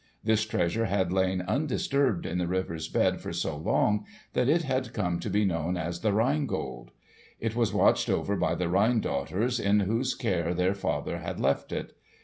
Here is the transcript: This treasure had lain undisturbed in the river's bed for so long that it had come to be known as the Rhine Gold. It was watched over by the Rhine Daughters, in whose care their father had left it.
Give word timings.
This 0.23 0.47
treasure 0.47 0.85
had 0.85 1.13
lain 1.13 1.41
undisturbed 1.47 2.25
in 2.25 2.39
the 2.39 2.47
river's 2.47 2.87
bed 2.87 3.21
for 3.21 3.31
so 3.31 3.55
long 3.55 4.03
that 4.33 4.49
it 4.49 4.63
had 4.63 4.93
come 4.93 5.19
to 5.19 5.29
be 5.29 5.45
known 5.45 5.77
as 5.77 5.99
the 5.99 6.11
Rhine 6.11 6.47
Gold. 6.47 6.89
It 7.39 7.55
was 7.55 7.71
watched 7.71 8.09
over 8.09 8.35
by 8.35 8.55
the 8.55 8.67
Rhine 8.67 8.99
Daughters, 9.01 9.59
in 9.59 9.81
whose 9.81 10.15
care 10.15 10.55
their 10.55 10.73
father 10.73 11.19
had 11.19 11.39
left 11.39 11.71
it. 11.71 11.95